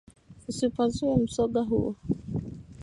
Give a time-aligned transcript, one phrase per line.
[0.49, 1.95] Usipasue mzoga huo